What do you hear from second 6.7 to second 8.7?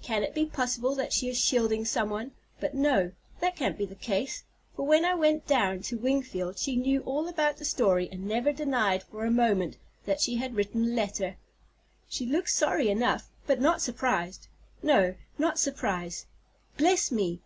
knew all about the story and never